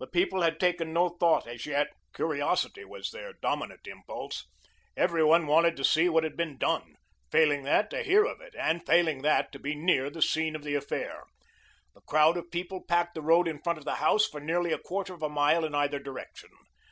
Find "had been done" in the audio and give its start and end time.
6.24-6.96